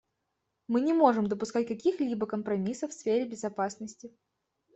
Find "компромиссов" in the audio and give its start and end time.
2.25-2.89